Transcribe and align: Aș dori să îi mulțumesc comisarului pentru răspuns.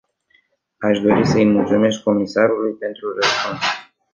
Aș 0.77 0.99
dori 0.99 1.25
să 1.25 1.37
îi 1.37 1.45
mulțumesc 1.45 2.03
comisarului 2.03 2.73
pentru 2.73 3.13
răspuns. 3.13 3.59